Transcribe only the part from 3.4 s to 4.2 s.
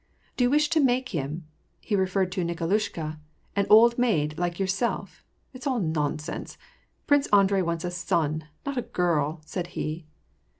"an old